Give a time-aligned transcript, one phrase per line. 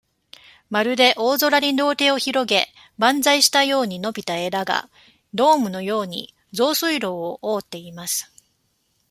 [0.71, 2.65] まるで、大空に両手を広げ、
[2.97, 4.89] バンザイしたように伸びた枝が、
[5.35, 8.33] ドームのように、上水路をおおっています。